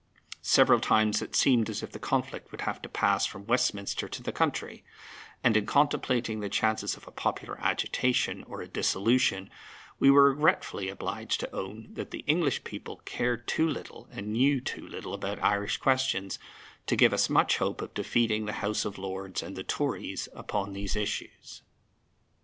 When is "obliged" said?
10.89-11.39